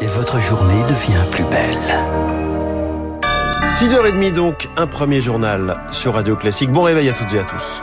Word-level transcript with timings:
et 0.00 0.06
votre 0.06 0.40
journée 0.40 0.82
devient 0.84 1.24
plus 1.30 1.44
belle. 1.44 1.78
6h30 3.70 4.32
donc, 4.32 4.68
un 4.76 4.86
premier 4.86 5.20
journal 5.20 5.80
sur 5.90 6.14
Radio 6.14 6.36
Classique. 6.36 6.70
Bon 6.70 6.82
réveil 6.82 7.08
à 7.08 7.12
toutes 7.12 7.32
et 7.34 7.38
à 7.38 7.44
tous. 7.44 7.82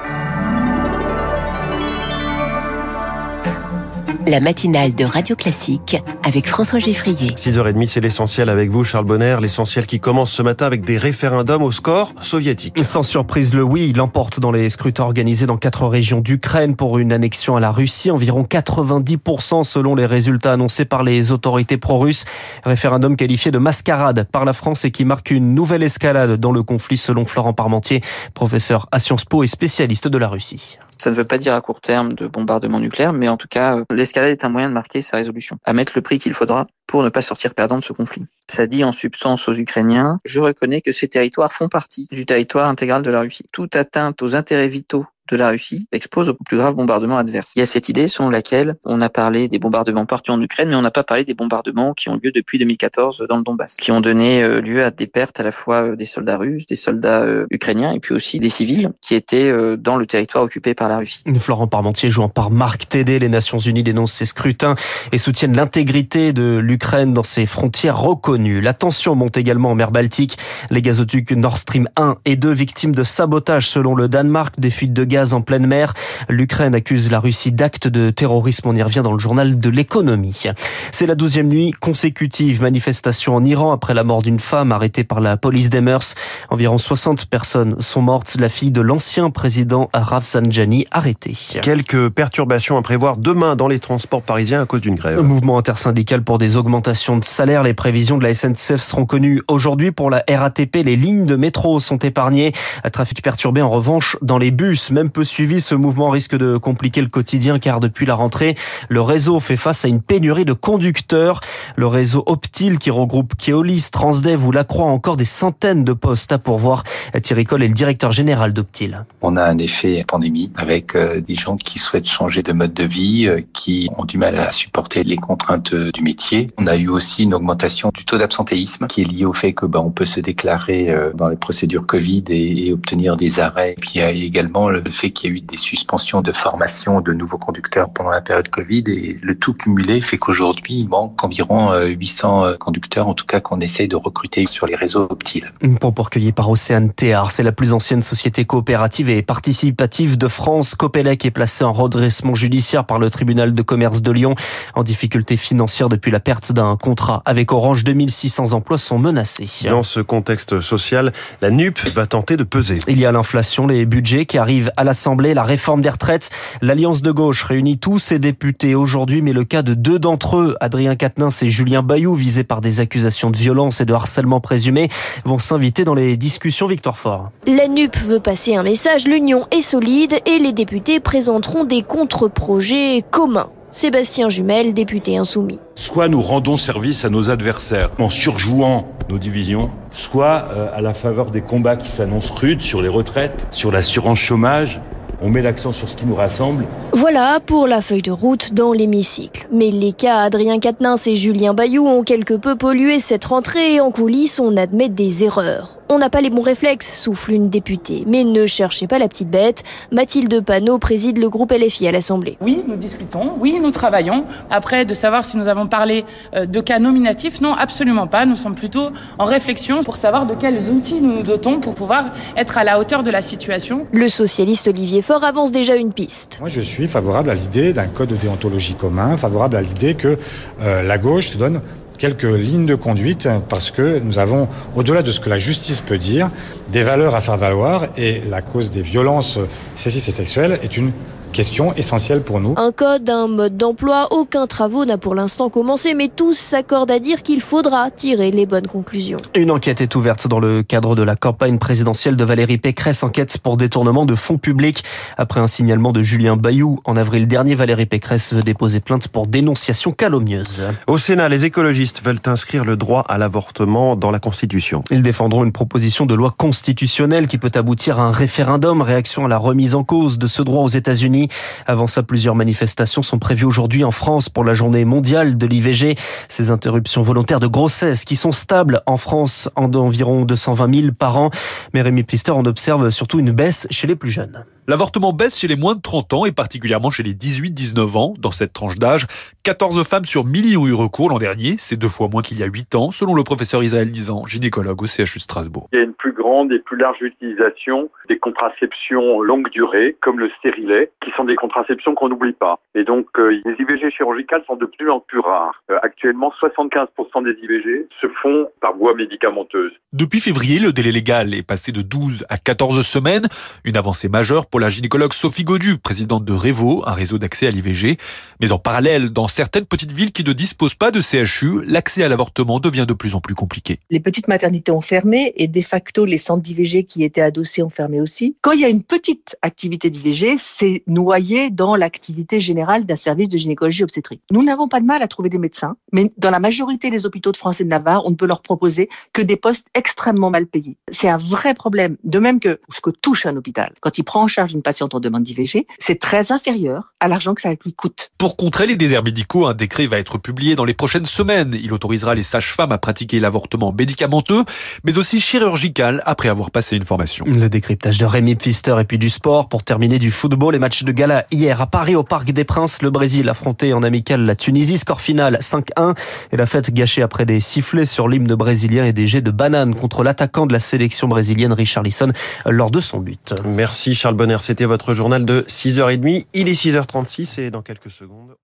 La 4.28 4.40
matinale 4.40 4.94
de 4.94 5.06
Radio 5.06 5.36
Classique 5.36 5.98
avec 6.24 6.48
François 6.48 6.80
Geffrier. 6.80 7.32
6h30, 7.32 7.88
c'est 7.88 8.02
l'essentiel 8.02 8.50
avec 8.50 8.70
vous, 8.70 8.84
Charles 8.84 9.06
Bonner. 9.06 9.38
L'essentiel 9.42 9.88
qui 9.88 10.00
commence 10.00 10.32
ce 10.32 10.42
matin 10.42 10.66
avec 10.66 10.84
des 10.84 10.98
référendums 10.98 11.64
au 11.64 11.72
score 11.72 12.14
soviétique. 12.20 12.84
Sans 12.84 13.04
surprise, 13.04 13.54
le 13.54 13.64
oui 13.64 13.94
l'emporte 13.94 14.40
dans 14.40 14.52
les 14.52 14.70
scrutins 14.70 15.04
organisés 15.04 15.46
dans 15.46 15.58
quatre 15.58 15.88
régions 15.88 16.20
d'Ukraine 16.20 16.76
pour 16.76 16.98
une 16.98 17.14
annexion 17.14 17.56
à 17.56 17.60
la 17.60 17.72
Russie. 17.72 18.12
Environ 18.12 18.44
90% 18.44 19.64
selon 19.64 19.96
les 19.96 20.06
résultats 20.06 20.54
annoncés 20.54 20.86
par 20.86 21.04
les 21.04 21.32
autorités 21.32 21.78
pro-russes. 21.78 22.26
Référendum 22.64 23.16
qualifié 23.16 23.52
de 23.52 23.58
mascarade 23.58 24.28
par 24.32 24.46
la 24.46 24.54
France 24.54 24.86
et 24.86 24.92
qui 24.92 25.06
marque 25.06 25.32
une 25.32 25.56
nouvelle 25.56 25.84
escalade 25.84 26.40
dans 26.40 26.52
le 26.52 26.64
conflit 26.64 26.98
selon 26.98 27.26
Florent 27.26 27.54
Parmentier, 27.54 28.02
professeur 28.34 28.88
à 28.92 29.00
Sciences 29.00 29.26
Po 29.26 29.44
et 29.44 29.48
spécialiste 29.48 30.08
de 30.08 30.18
la 30.18 30.28
Russie. 30.28 30.78
Ça 31.02 31.10
ne 31.10 31.16
veut 31.16 31.26
pas 31.26 31.40
dire 31.40 31.56
à 31.56 31.62
court 31.62 31.82
terme 31.82 32.14
de 32.14 32.28
bombardement 32.28 32.80
nucléaire, 32.80 33.12
mais 33.12 33.28
en 33.28 33.36
tout 33.36 33.48
cas, 33.48 33.76
euh, 33.76 33.86
l'escalade 33.92 34.30
est 34.30 34.46
un 34.46 34.50
moyen 34.50 34.70
de 34.70 34.74
marquer 34.74 35.02
sa 35.02 35.18
résolution, 35.18 35.58
à 35.64 35.74
mettre 35.74 35.94
le 35.96 36.04
prix 36.04 36.20
qu'il 36.20 36.36
faudra 36.36 36.68
pour 36.86 37.02
ne 37.02 37.10
pas 37.10 37.24
sortir 37.24 37.56
perdant 37.56 37.80
de 37.80 37.84
ce 37.84 37.92
conflit. 37.92 38.28
Ça 38.48 38.68
dit 38.68 38.84
en 38.84 38.92
substance 38.92 39.48
aux 39.48 39.54
Ukrainiens, 39.54 40.20
je 40.26 40.40
reconnais 40.40 40.80
que 40.80 40.92
ces 40.92 41.08
territoires 41.08 41.54
font 41.54 41.70
partie 41.70 42.08
du 42.12 42.28
territoire 42.28 42.70
intégral 42.70 43.02
de 43.02 43.10
la 43.10 43.22
Russie. 43.22 43.46
Toute 43.52 43.76
atteinte 43.76 44.22
aux 44.22 44.36
intérêts 44.36 44.68
vitaux 44.68 45.08
de 45.32 45.38
la 45.38 45.50
Russie 45.50 45.88
expose 45.92 46.30
au 46.30 46.34
plus 46.34 46.58
grave 46.58 46.76
bombardement 46.76 47.18
adverse. 47.18 47.54
Il 47.56 47.60
y 47.60 47.62
a 47.62 47.66
cette 47.66 47.90
idée 47.90 48.08
selon 48.08 48.30
laquelle 48.30 48.76
on 48.84 49.02
a 49.02 49.10
parlé 49.10 49.48
des 49.48 49.60
bombardements 49.60 50.06
partout 50.06 50.32
en 50.32 50.42
Ukraine, 50.42 50.70
mais 50.70 50.76
on 50.76 50.82
n'a 50.82 50.92
pas 50.92 51.04
parlé 51.04 51.24
des 51.26 51.34
bombardements 51.34 51.94
qui 51.94 52.10
ont 52.10 52.20
lieu 52.22 52.32
depuis 52.32 52.60
2014 52.60 53.26
dans 53.30 53.38
le 53.38 53.44
Donbass, 53.44 53.76
qui 53.76 53.92
ont 53.92 54.02
donné 54.02 54.44
euh, 54.44 54.62
lieu 54.62 54.84
à 54.84 54.92
des 54.92 55.08
pertes 55.08 55.40
à 55.40 55.44
la 55.44 55.52
fois 55.52 55.84
euh, 55.84 55.96
des 55.96 56.06
soldats 56.06 56.38
russes, 56.38 56.66
des 56.66 56.76
soldats 56.76 57.24
euh, 57.24 57.46
ukrainiens 57.50 57.94
et 57.94 58.00
puis 58.00 58.14
aussi 58.14 58.40
des 58.40 58.50
civils 58.50 58.92
qui 59.02 59.16
étaient 59.16 59.52
dans 59.78 59.96
le 59.96 60.06
territoire 60.06 60.44
occupé 60.44 60.74
par 60.74 60.90
la 60.90 60.98
Russie. 60.98 61.24
Florent 61.40 61.68
Parmentier 61.68 62.12
jouant 62.12 62.30
par 62.30 62.52
Marc 62.52 62.90
Tédé, 62.90 63.20
les 63.20 63.30
Nations 63.30 63.58
Unies 63.58 63.84
dénoncent 63.84 64.14
ces 64.14 64.26
scrutins 64.26 64.76
et 65.12 65.18
soutiennent 65.18 65.56
l'intégrité 65.56 66.34
de 66.34 66.58
l'Ukraine 66.58 67.14
dans 67.14 67.24
ses 67.24 67.46
frontières 67.46 67.98
reconnues. 67.98 68.62
La 68.62 68.74
tension 68.74 69.16
monte 69.16 69.38
également 69.38 69.72
en 69.72 69.76
mer 69.76 69.92
Baltique. 69.92 70.38
Les 70.70 70.82
gazoducs 70.82 71.32
Nord 71.32 71.58
Stream 71.58 71.88
1 71.96 72.18
et 72.26 72.36
2 72.36 72.52
victimes 72.52 72.96
de 72.96 73.04
sabotage 73.04 73.68
selon 73.68 73.96
le 73.96 74.08
Danemark, 74.08 74.60
des 74.60 74.72
fuites 74.72 74.94
de 74.94 75.04
gaz 75.04 75.21
en 75.34 75.42
pleine 75.42 75.68
mer. 75.68 75.94
L'Ukraine 76.30 76.76
accuse 76.76 77.12
la 77.12 77.20
Russie 77.20 77.52
d'actes 77.52 77.88
de 77.88 78.10
terrorisme. 78.10 78.68
On 78.68 78.76
y 78.76 78.84
revient 78.84 79.02
dans 79.04 79.14
le 79.14 79.20
journal 79.20 79.60
de 79.60 79.70
l'économie. 79.70 80.44
C'est 80.92 81.06
la 81.06 81.16
douzième 81.16 81.48
nuit 81.48 81.72
consécutive 81.72 82.62
manifestation 82.62 83.36
en 83.36 83.44
Iran 83.46 83.72
après 83.72 83.94
la 83.94 84.04
mort 84.04 84.22
d'une 84.22 84.40
femme 84.40 84.72
arrêtée 84.72 85.04
par 85.04 85.20
la 85.20 85.38
police 85.38 85.70
des 85.70 85.82
mœurs. 85.82 86.16
Environ 86.50 86.78
60 86.78 87.26
personnes 87.26 87.76
sont 87.80 88.02
mortes. 88.02 88.36
La 88.40 88.50
fille 88.50 88.72
de 88.72 88.82
l'ancien 88.82 89.30
président 89.30 89.90
Rafsanjani 89.94 90.86
arrêtée. 90.92 91.38
Quelques 91.62 92.10
perturbations 92.10 92.78
à 92.78 92.82
prévoir 92.82 93.18
demain 93.18 93.56
dans 93.56 93.68
les 93.68 93.80
transports 93.80 94.22
parisiens 94.22 94.62
à 94.62 94.66
cause 94.66 94.82
d'une 94.82 94.96
grève. 94.96 95.22
mouvement 95.22 95.58
intersyndical 95.58 96.24
pour 96.24 96.40
des 96.40 96.58
augmentations 96.58 97.18
de 97.18 97.24
salaire. 97.24 97.64
Les 97.64 97.74
prévisions 97.74 98.18
de 98.18 98.24
la 98.24 98.34
SNCF 98.34 98.78
seront 98.78 99.06
connues 99.06 99.42
aujourd'hui 99.48 99.92
pour 99.92 100.10
la 100.10 100.24
RATP. 100.28 100.78
Les 100.78 100.96
lignes 100.96 101.26
de 101.26 101.36
métro 101.36 101.80
sont 101.80 101.98
épargnées. 101.98 102.54
Trafic 102.92 103.22
perturbé 103.22 103.62
en 103.62 103.70
revanche 103.70 104.18
dans 104.22 104.38
les 104.38 104.52
bus. 104.52 104.90
Même 104.92 105.10
peu 105.12 105.24
suivi, 105.24 105.62
ce 105.62 105.76
mouvement 105.76 106.10
risque 106.10 106.36
de 106.36 106.58
compliquer 106.58 107.02
le 107.02 107.08
quotidien 107.08 107.60
car 107.60 107.80
depuis 107.80 108.06
la 108.08 108.16
rentrée, 108.16 108.56
le 108.90 109.02
réseau 109.02 109.40
fait 109.40 109.58
face 109.58 109.86
à 109.86 109.88
une 109.88 110.02
pénurie 110.02 110.46
de 110.46 110.54
conducteurs. 110.54 111.42
Le 111.76 111.86
réseau 111.86 112.24
Optil 112.26 112.80
qui 112.80 112.90
regroupe 112.90 113.36
Keolis, 113.36 113.90
Transdev 113.92 114.46
ou 114.46 114.52
Lacroix 114.52 114.88
encore 114.88 115.18
des 115.18 115.26
centaines 115.26 115.84
de 115.84 115.94
postes 115.94 116.32
à 116.32 116.40
pourvoir. 116.40 116.84
Thierry 117.22 117.44
Coll 117.44 117.64
est 117.64 117.68
le 117.68 117.74
directeur 117.74 118.12
général 118.12 118.54
d'Optil. 118.54 119.06
On 119.22 119.36
a 119.36 119.44
un 119.44 119.58
effet 119.58 120.04
pandémie 120.08 120.52
avec 120.56 120.96
euh, 120.96 121.22
des 121.22 121.36
gens 121.36 121.58
qui 121.58 121.80
souhaitent 121.80 122.08
changer 122.08 122.44
de 122.44 122.54
mode 122.54 122.74
de 122.74 122.84
vie, 122.84 123.28
euh, 123.28 123.42
qui 123.54 123.90
ont 123.98 124.06
du 124.06 124.18
mal 124.18 124.38
à 124.38 124.52
supporter 124.52 125.04
les 125.04 125.18
contraintes 125.18 125.74
euh, 125.74 125.92
du 125.92 126.02
métier. 126.02 126.52
On 126.58 126.68
a 126.68 126.76
eu 126.76 126.88
aussi 126.88 127.24
une 127.24 127.34
augmentation 127.34 127.92
du 127.94 128.06
taux 128.06 128.18
d'absentéisme 128.18 128.88
qui 128.88 129.02
est 129.02 129.06
lié 129.06 129.26
au 129.26 129.34
fait 129.34 129.54
que 129.54 129.66
bah, 129.66 129.82
on 129.82 129.92
peut 129.92 130.06
se 130.06 130.20
déclarer 130.20 130.94
dans 131.16 131.28
les 131.28 131.36
procédures 131.36 131.86
Covid 131.86 132.24
et, 132.30 132.72
obtenir 132.72 133.18
des 133.18 133.40
arrêts. 133.40 133.76
puis 133.80 133.92
il 133.96 134.00
y 134.00 134.02
a 134.02 134.12
également 134.12 134.70
le 134.70 134.84
fait 134.92 135.12
qu'il 135.12 135.30
y 135.30 135.34
a 135.34 135.38
eu 135.38 135.42
des 135.42 135.58
suspensions 135.58 136.22
de 136.22 136.32
formation 136.32 137.02
de 137.02 137.14
nouveaux 137.14 137.38
conducteurs 137.38 137.90
pendant 137.92 138.12
la 138.12 138.22
période 138.22 138.50
Covid 138.50 138.84
et 138.88 139.18
le 139.22 139.38
tout 139.38 139.54
cumulé 139.54 140.02
fait 140.02 140.18
qu'aujourd'hui, 140.18 140.76
il 140.80 140.90
manque 140.90 141.24
environ 141.24 141.74
800 141.74 142.44
euh, 142.44 142.48
euh, 142.48 142.58
conducteurs, 142.58 143.08
en 143.08 143.14
tout 143.14 143.26
cas 143.26 143.40
qu'on 143.40 143.60
essaye 143.60 143.88
de 143.88 143.96
recruter 143.96 144.46
sur 144.46 144.66
les 144.66 144.76
réseaux 144.76 145.08
Optil. 145.10 145.52
Une 145.62 145.78
propos 145.78 146.04
recueillie 146.04 146.32
par 146.32 146.50
Océane 146.50 146.92
Théard, 146.92 147.32
c'est 147.32 147.44
la 147.44 147.52
plus 147.52 147.74
ancienne 147.74 148.04
société 148.04 148.46
coopérative 148.46 149.10
et 149.10 149.22
participative 149.22 150.18
de 150.18 150.28
France. 150.28 150.76
Copelec 150.76 151.26
est 151.26 151.32
placé 151.32 151.64
en 151.64 151.74
redressement 151.74 152.36
judiciaire 152.36 152.86
par 152.86 153.00
le 153.00 153.10
tribunal 153.10 153.54
de 153.54 153.62
commerce 153.62 154.02
de 154.02 154.12
Lyon 154.12 154.36
en 154.76 154.84
difficulté 154.84 155.38
financière 155.38 155.90
depuis 155.90 156.12
la 156.12 156.20
perte 156.20 156.52
d'un 156.52 156.78
contrat 156.78 157.22
avec 157.26 157.52
Orange. 157.52 157.84
2600 157.84 158.54
emplois 158.54 158.78
sont 158.78 159.00
menacés. 159.00 159.50
Dans 159.68 159.84
ce 159.84 160.00
contexte 160.00 160.62
social, 160.62 161.12
la 161.42 161.50
NUP 161.50 161.80
va 161.94 162.06
tenter 162.06 162.38
de 162.38 162.44
peser. 162.44 162.80
Il 162.88 163.00
y 163.00 163.06
a 163.06 163.12
l'inflation, 163.12 163.68
les 163.68 163.86
budgets 163.86 164.26
qui 164.26 164.38
arrivent 164.38 164.72
à 164.78 164.81
l'Assemblée 164.84 165.34
la 165.34 165.44
réforme 165.44 165.82
des 165.82 165.90
retraites. 165.90 166.30
L'Alliance 166.62 167.02
de 167.02 167.12
gauche 167.12 167.44
réunit 167.44 167.78
tous 167.78 168.00
ses 168.00 168.20
députés 168.20 168.76
aujourd'hui, 168.76 169.22
mais 169.22 169.34
le 169.34 169.44
cas 169.44 169.62
de 169.62 169.74
deux 169.74 170.00
d'entre 170.00 170.38
eux, 170.38 170.56
Adrien 170.60 170.96
Quatennens 170.96 171.44
et 171.44 171.50
Julien 171.50 171.84
Bayou, 171.84 172.14
visés 172.14 172.44
par 172.44 172.62
des 172.62 172.80
accusations 172.80 173.32
de 173.32 173.38
violence 173.38 173.82
et 173.82 173.86
de 173.86 173.94
harcèlement 173.94 174.40
présumé, 174.40 174.90
vont 175.26 175.40
s'inviter 175.40 175.84
dans 175.84 175.96
les 175.96 176.18
discussions 176.18 176.68
Victor 176.68 176.98
Fort. 176.98 177.32
La 177.46 177.68
NUP 177.68 177.96
veut 177.98 178.20
passer 178.20 178.56
un 178.56 178.64
message, 178.64 179.06
l'union 179.08 179.48
est 179.52 179.62
solide 179.62 180.20
et 180.26 180.40
les 180.40 180.54
députés 180.54 181.00
présenteront 181.00 181.64
des 181.64 181.82
contre-projets 181.82 183.04
communs. 183.12 183.50
Sébastien 183.72 184.28
Jumel, 184.28 184.74
député 184.74 185.18
insoumis. 185.18 185.60
Soit 185.76 186.10
nous 186.10 186.22
rendons 186.22 186.58
service 186.58 187.06
à 187.06 187.10
nos 187.10 187.30
adversaires 187.30 187.90
en 188.00 188.10
surjouant 188.10 188.92
nos 189.10 189.18
divisions, 189.18 189.70
soit 189.94 190.46
euh, 190.52 190.68
à 190.74 190.82
la 190.82 190.94
faveur 190.94 191.32
des 191.32 191.42
combats 191.42 191.78
qui 191.78 191.90
s'annoncent 191.90 192.34
rudes 192.34 192.62
sur 192.62 192.82
les 192.82 192.90
retraites, 192.90 193.48
sur 193.52 193.72
l'assurance 193.72 194.20
chômage, 194.20 194.82
on 195.22 195.30
met 195.30 195.42
l'accent 195.42 195.72
sur 195.72 195.88
ce 195.88 195.96
qui 195.96 196.06
nous 196.06 196.16
rassemble. 196.16 196.66
Voilà 196.94 197.40
pour 197.46 197.68
la 197.68 197.82
feuille 197.82 198.02
de 198.02 198.12
route 198.12 198.54
dans 198.54 198.74
l'hémicycle. 198.74 199.48
Mais 199.52 199.70
les 199.70 199.92
cas 199.92 200.22
Adrien 200.22 200.60
Quatennens 200.60 201.08
et 201.08 201.16
Julien 201.16 201.54
Bayou 201.54 201.88
ont 201.88 202.04
quelque 202.04 202.34
peu 202.34 202.56
pollué 202.56 203.00
cette 203.00 203.26
rentrée 203.26 203.76
et 203.76 203.80
en 203.80 203.92
coulisses 203.92 204.40
on 204.40 204.58
admet 204.58 204.90
des 204.90 205.24
erreurs. 205.24 205.78
On 205.94 206.00
n'a 206.00 206.10
pas 206.10 206.22
les 206.22 206.30
bons 206.30 206.42
réflexes, 206.42 206.98
souffle 206.98 207.34
une 207.34 207.50
députée. 207.50 208.06
Mais 208.08 208.24
ne 208.24 208.46
cherchez 208.46 208.88
pas 208.88 208.98
la 208.98 209.10
petite 209.10 209.30
bête. 209.30 209.64
Mathilde 209.92 210.40
Panot 210.40 210.80
préside 210.80 211.18
le 211.18 211.30
groupe 211.30 211.52
LFI 211.52 211.90
à 211.90 211.92
l'Assemblée. 211.92 212.38
Oui, 212.40 212.64
nous 212.66 212.78
discutons. 212.78 213.34
Oui, 213.42 213.60
nous 213.62 213.72
travaillons. 213.72 214.24
Après, 214.50 214.86
de 214.86 214.94
savoir 214.94 215.26
si 215.26 215.36
nous 215.36 215.50
avons 215.50 215.68
parlé 215.68 216.06
euh, 216.34 216.46
de 216.46 216.62
cas 216.62 216.80
nominatifs, 216.80 217.42
non, 217.42 217.54
absolument 217.54 218.08
pas. 218.08 218.26
Nous 218.26 218.38
sommes 218.38 218.56
plutôt 218.56 218.92
en 219.20 219.26
réflexion 219.26 219.84
pour 219.84 219.98
savoir 219.98 220.26
de 220.26 220.34
quels 220.34 220.70
outils 220.70 221.02
nous 221.02 221.16
nous 221.16 221.24
dotons 221.24 221.60
pour 221.60 221.76
pouvoir 221.76 222.06
être 222.38 222.58
à 222.58 222.64
la 222.64 222.80
hauteur 222.80 223.04
de 223.04 223.12
la 223.12 223.22
situation. 223.22 223.86
Le 223.92 224.08
socialiste 224.08 224.70
Olivier 224.70 225.02
Faure 225.02 225.26
avance 225.26 225.52
déjà 225.52 225.76
une 225.76 225.92
piste. 225.92 226.38
Moi, 226.40 226.48
je 226.48 226.62
suis 226.62 226.88
favorable 226.88 227.30
à 227.30 227.34
l'idée 227.34 227.74
d'un 227.74 227.88
code 227.88 228.12
de 228.12 228.16
déontologie 228.16 228.76
commun, 228.76 229.18
favorable 229.18 229.58
à 229.58 229.62
l'idée 229.62 229.96
que 229.96 230.18
euh, 230.62 230.84
la 230.84 230.98
gauche 230.98 231.28
se 231.28 231.38
donne 231.38 231.60
quelques 232.02 232.24
lignes 232.24 232.66
de 232.66 232.74
conduite 232.74 233.30
parce 233.48 233.70
que 233.70 234.00
nous 234.00 234.18
avons, 234.18 234.48
au-delà 234.76 235.04
de 235.04 235.12
ce 235.12 235.20
que 235.20 235.30
la 235.30 235.38
justice 235.38 235.82
peut 235.82 236.00
dire, 236.00 236.32
des 236.72 236.82
valeurs 236.82 237.14
à 237.14 237.22
faire 237.22 237.38
valoir 237.38 237.86
et 237.96 238.24
la 238.28 238.42
cause 238.42 238.72
des 238.72 238.82
violences 238.82 239.38
sexistes 239.76 240.10
et 240.10 240.12
sexuelles 240.12 240.58
est 240.64 240.78
une 240.78 240.94
Question 241.34 241.74
essentielle 241.76 242.24
pour 242.24 242.42
nous. 242.42 242.56
Un 242.58 242.74
code, 242.74 243.10
un 243.10 243.28
mode 243.28 243.56
d'emploi, 243.56 244.10
aucun 244.12 244.48
travaux 244.48 244.84
n'a 244.84 244.98
pour 244.98 245.16
l'instant 245.16 245.50
commencé, 245.50 245.94
mais 245.94 246.10
tous 246.14 246.38
s'accordent 246.38 246.92
à 246.92 247.00
dire 247.00 247.24
qu'il 247.24 247.40
faudra 247.40 247.90
tirer 247.90 248.32
les 248.32 248.46
bonnes 248.46 248.68
conclusions. 248.68 249.18
Une 249.34 249.50
enquête 249.50 249.80
est 249.80 249.96
ouverte 249.96 250.28
dans 250.28 250.42
le 250.42 250.62
cadre 250.62 250.94
de 250.94 251.04
la 251.04 251.16
campagne 251.16 251.58
présidentielle 251.58 252.18
de 252.18 252.26
Valérie 252.26 252.58
Pécresse, 252.58 253.02
enquête 253.04 253.38
pour 253.38 253.56
détournement 253.56 254.06
de 254.06 254.14
fonds 254.14 254.38
publics. 254.38 254.84
Après 255.18 255.40
un 255.40 255.48
signalement 255.48 255.94
de 255.94 256.02
Julien 256.02 256.36
Bayou, 256.36 256.80
en 256.84 256.98
avril 256.98 257.30
dernier, 257.30 257.56
Valérie 257.56 257.86
Pécresse 257.86 258.34
veut 258.34 258.44
déposer 258.44 258.82
plainte 258.82 259.08
pour 259.08 259.26
dénonciation 259.26 259.92
calomnieuse. 259.92 260.64
Au 260.88 260.98
Sénat, 260.98 261.30
les 261.30 261.46
écologistes 261.46 262.04
veulent 262.04 262.20
inscrire 262.26 262.66
le 262.66 262.76
droit 262.76 263.06
à 263.08 263.18
l'avortement 263.18 263.96
dans 263.96 264.12
la 264.12 264.20
Constitution. 264.20 264.84
Ils 264.92 265.02
défendront 265.02 265.46
une 265.46 265.54
proposition 265.54 266.06
de 266.06 266.14
loi 266.14 266.36
constitutionnelle 266.38 267.28
qui 267.28 267.38
peut 267.38 267.52
aboutir 267.56 268.02
à 268.02 268.04
un 268.04 268.12
référendum, 268.12 268.82
réaction 268.82 269.26
à 269.26 269.28
la 269.30 269.38
remise 269.38 269.76
en 269.76 269.86
cause 269.86 270.18
de 270.18 270.28
ce 270.28 270.42
droit 270.42 270.64
aux 270.64 270.68
États-Unis. 270.68 271.21
Avant 271.68 271.88
ça, 271.88 272.04
plusieurs 272.04 272.36
manifestations 272.36 273.02
sont 273.02 273.20
prévues 273.20 273.46
aujourd'hui 273.46 273.84
en 273.84 273.92
France 273.92 274.30
pour 274.30 274.44
la 274.44 274.54
journée 274.54 274.86
mondiale 274.86 275.38
de 275.38 275.46
l'IVG. 275.46 275.96
Ces 276.28 276.52
interruptions 276.52 277.02
volontaires 277.02 277.40
de 277.40 277.48
grossesse 277.48 278.06
qui 278.06 278.16
sont 278.16 278.32
stables 278.32 278.82
en 278.86 278.98
France 278.98 279.50
en 279.56 279.72
environ 279.74 280.26
220 280.26 280.82
000 280.82 280.94
par 280.98 281.18
an. 281.18 281.30
Mais 281.74 281.82
Rémi 281.82 282.04
Pfister 282.04 282.32
en 282.32 282.46
observe 282.46 282.90
surtout 282.90 283.20
une 283.20 283.32
baisse 283.32 283.68
chez 283.70 283.88
les 283.88 283.96
plus 283.96 284.12
jeunes. 284.12 284.46
L'avortement 284.68 285.12
baisse 285.12 285.38
chez 285.38 285.48
les 285.48 285.56
moins 285.56 285.76
de 285.76 285.82
30 285.82 286.14
ans 286.14 286.26
et 286.26 286.32
particulièrement 286.32 286.92
chez 286.92 287.04
les 287.04 287.14
18-19 287.14 287.98
ans. 287.98 288.14
Dans 288.18 288.32
cette 288.32 288.54
tranche 288.54 288.76
d'âge, 288.76 289.08
14 289.44 289.86
femmes 289.86 290.06
sur 290.06 290.24
1000 290.24 290.52
y 290.52 290.58
ont 290.58 290.68
eu 290.68 290.74
recours 290.74 291.10
l'an 291.10 291.18
dernier. 291.18 291.56
C'est 291.60 291.78
deux 291.78 291.90
fois 291.90 292.08
moins 292.10 292.22
qu'il 292.22 292.40
y 292.40 292.44
a 292.44 292.46
8 292.46 292.76
ans, 292.76 292.92
selon 292.92 293.14
le 293.14 293.24
professeur 293.24 293.64
Israël 293.64 293.90
Nizan, 293.92 294.26
gynécologue 294.28 294.82
au 294.82 294.86
CHU 294.86 295.18
de 295.18 295.24
Strasbourg. 295.24 295.68
Il 295.74 295.80
y 295.80 295.82
a 295.82 295.86
une 295.86 295.94
plus 295.94 296.11
grande 296.22 296.52
et 296.52 296.60
plus 296.60 296.78
large 296.78 297.02
utilisation 297.02 297.90
des 298.08 298.20
contraceptions 298.20 299.22
longue 299.22 299.50
durée, 299.50 299.98
comme 300.02 300.20
le 300.20 300.30
stérilet, 300.38 300.92
qui 301.04 301.12
sont 301.18 301.26
des 301.26 301.36
contraceptions 301.36 301.96
qu'on 301.96 302.10
n'oublie 302.10 302.34
pas. 302.34 302.60
Et 302.76 302.84
donc, 302.84 303.08
euh, 303.18 303.42
les 303.46 303.56
IVG 303.60 303.92
chirurgicales 303.92 304.44
sont 304.46 304.56
de 304.56 304.66
plus 304.66 304.90
en 304.90 305.00
plus 305.00 305.20
rares. 305.20 305.64
Euh, 305.72 305.80
actuellement, 305.82 306.32
75% 306.42 307.24
des 307.24 307.38
IVG 307.44 307.88
se 308.00 308.08
font 308.22 308.48
par 308.62 308.76
voie 308.76 308.94
médicamenteuse. 308.94 309.72
Depuis 309.94 310.20
février, 310.20 310.60
le 310.60 310.72
délai 310.72 310.92
légal 310.92 311.34
est 311.34 311.44
passé 311.44 311.72
de 311.72 311.82
12 311.82 312.26
à 312.30 312.38
14 312.38 312.86
semaines. 312.86 313.28
Une 313.64 313.78
avancée 313.78 314.10
majeure 314.10 314.46
pour 314.46 314.60
la 314.60 314.70
gynécologue 314.70 315.14
Sophie 315.14 315.44
Godu, 315.44 315.78
présidente 315.78 316.26
de 316.26 316.34
Revo, 316.34 316.84
un 316.86 316.94
réseau 316.94 317.18
d'accès 317.18 317.48
à 317.48 317.52
l'IVG. 317.52 317.98
Mais 318.40 318.52
en 318.52 318.60
parallèle, 318.60 319.12
dans 319.12 319.28
certaines 319.28 319.66
petites 319.66 319.92
villes 319.92 320.12
qui 320.12 320.24
ne 320.24 320.34
disposent 320.34 320.76
pas 320.76 320.92
de 320.92 321.02
CHU, 321.02 321.64
l'accès 321.66 322.04
à 322.04 322.10
l'avortement 322.10 322.60
devient 322.60 322.86
de 322.88 322.94
plus 322.94 323.16
en 323.16 323.22
plus 323.22 323.36
compliqué. 323.36 323.80
Les 323.90 324.00
petites 324.00 324.28
maternités 324.28 324.72
ont 324.72 324.82
fermé 324.82 325.34
et 325.36 325.48
de 325.48 325.62
facto, 325.62 326.06
les 326.12 326.18
centres 326.18 326.44
d'IVG 326.44 326.84
qui 326.84 327.04
étaient 327.04 327.22
adossés 327.22 327.64
ont 327.64 327.70
fermé 327.70 328.02
aussi. 328.02 328.36
Quand 328.42 328.52
il 328.52 328.60
y 328.60 328.66
a 328.66 328.68
une 328.68 328.84
petite 328.84 329.36
activité 329.42 329.90
d'IVG, 329.90 330.36
c'est 330.38 330.84
noyé 330.86 331.50
dans 331.50 331.76
l'activité 331.76 332.40
générale 332.40 332.86
d'un 332.86 332.96
service 332.96 333.30
de 333.30 333.38
gynécologie 333.38 333.84
obstétrique. 333.84 334.22
Nous 334.30 334.44
n'avons 334.44 334.68
pas 334.68 334.82
de 334.82 334.86
mal 334.86 335.02
à 335.02 335.08
trouver 335.08 335.30
des 335.30 335.38
médecins, 335.38 335.78
mais 335.94 336.12
dans 336.18 336.30
la 336.30 336.40
majorité 336.40 336.92
des 336.92 337.06
hôpitaux 337.06 337.32
de 337.32 337.38
France 337.38 337.62
et 337.62 337.64
de 337.64 337.70
Navarre, 337.70 338.06
on 338.06 338.12
ne 338.12 338.16
peut 338.16 338.28
leur 338.28 338.42
proposer 338.42 338.90
que 339.14 339.22
des 339.22 339.38
postes 339.38 339.68
extrêmement 339.74 340.30
mal 340.30 340.46
payés. 340.48 340.78
C'est 340.90 341.10
un 341.10 341.18
vrai 341.18 341.54
problème. 341.54 341.96
De 342.04 342.20
même 342.20 342.40
que 342.40 342.60
ce 342.70 342.82
que 342.82 342.90
touche 342.90 343.26
un 343.26 343.36
hôpital, 343.38 343.74
quand 343.80 343.98
il 343.98 344.04
prend 344.04 344.24
en 344.24 344.28
charge 344.28 344.52
une 344.52 344.62
patiente 344.62 344.94
en 344.94 345.00
demande 345.00 345.24
d'IVG, 345.24 345.66
c'est 345.80 346.00
très 346.00 346.34
inférieur 346.34 346.94
à 347.00 347.08
l'argent 347.08 347.34
que 347.34 347.42
ça 347.42 347.54
lui 347.64 347.74
coûte. 347.74 348.10
Pour 348.18 348.36
contrer 348.36 348.68
les 348.68 348.76
déserts 348.76 349.04
médicaux, 349.04 349.48
un 349.48 349.54
décret 349.54 349.88
va 349.88 349.98
être 349.98 350.18
publié 350.18 350.56
dans 350.56 350.66
les 350.66 350.74
prochaines 350.74 351.06
semaines. 351.06 351.58
Il 351.62 351.72
autorisera 351.72 352.16
les 352.16 352.24
sages-femmes 352.24 352.74
à 352.74 352.78
pratiquer 352.78 353.20
l'avortement 353.22 353.72
médicamenteux, 353.72 354.44
mais 354.84 354.98
aussi 354.98 355.22
chirurgical 355.22 356.01
après 356.06 356.30
avoir 356.30 356.52
passé 356.52 356.76
une 356.76 356.84
formation. 356.84 357.26
Le 357.26 357.50
décryptage 357.50 357.98
de 357.98 358.06
Rémi 358.06 358.36
Pfister 358.36 358.76
et 358.80 358.84
puis 358.84 358.98
du 358.98 359.10
sport. 359.10 359.50
Pour 359.50 359.64
terminer 359.64 360.00
du 360.00 360.12
football, 360.12 360.54
les 360.54 360.60
matchs 360.60 360.84
de 360.84 360.92
gala 360.92 361.26
hier 361.32 361.62
à 361.62 361.68
Paris 361.68 361.96
au 361.96 362.04
Parc 362.04 362.32
des 362.32 362.44
Princes. 362.44 362.82
Le 362.82 362.90
Brésil 362.90 363.28
affrontait 363.30 363.74
en 363.74 363.84
amical 363.84 364.26
la 364.26 364.36
Tunisie. 364.36 364.78
Score 364.78 365.02
final 365.02 365.38
5-1. 365.42 365.96
Et 366.32 366.38
la 366.38 366.46
fête 366.46 366.72
gâchée 366.72 367.02
après 367.02 367.26
des 367.26 367.40
sifflets 367.40 367.86
sur 367.86 368.08
l'hymne 368.08 368.36
brésilien 368.36 368.86
et 368.86 368.94
des 368.94 369.08
jets 369.08 369.22
de 369.22 369.32
bananes 369.32 369.76
contre 369.76 370.04
l'attaquant 370.04 370.46
de 370.46 370.54
la 370.54 370.60
sélection 370.60 371.08
brésilienne 371.08 371.54
Richard 371.54 371.84
Lisson 371.84 372.12
lors 372.46 372.72
de 372.72 372.80
son 372.80 373.00
but. 373.00 373.34
Merci 373.46 373.96
Charles 373.96 374.16
Bonner. 374.16 374.38
C'était 374.40 374.66
votre 374.66 374.94
journal 374.94 375.26
de 375.26 375.42
6h30. 375.48 376.26
Il 376.34 376.48
est 376.48 376.54
6h36 376.54 377.40
et 377.40 377.52
dans 377.52 377.62
quelques 377.62 377.92
secondes... 377.92 378.36